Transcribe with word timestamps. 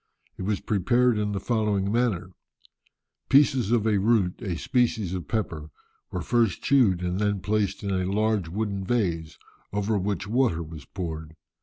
It 0.35 0.41
was 0.41 0.61
prepared 0.61 1.19
in 1.19 1.31
the 1.31 1.39
following 1.39 1.91
manner: 1.91 2.31
Pieces 3.29 3.71
of 3.71 3.85
a 3.85 3.99
root, 3.99 4.41
a 4.41 4.57
species 4.57 5.13
of 5.13 5.27
pepper, 5.27 5.69
were 6.09 6.23
first 6.23 6.63
chewed, 6.63 7.03
and 7.03 7.19
then 7.19 7.39
placed 7.39 7.83
in 7.83 7.91
a 7.91 8.11
large 8.11 8.49
wooden 8.49 8.83
vase, 8.83 9.37
over 9.71 9.99
which 9.99 10.25
water 10.27 10.63
was 10.63 10.85
poured. 10.85 11.35